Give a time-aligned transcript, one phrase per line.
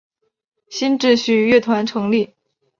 [0.67, 2.33] 新秩序乐团成立。